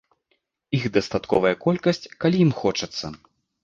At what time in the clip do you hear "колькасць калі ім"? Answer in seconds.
1.69-2.59